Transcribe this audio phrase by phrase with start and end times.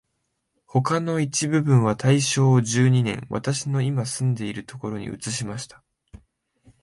[0.65, 5.83] 他の一部分は大正十二年、私のいま住んでいるところに移しました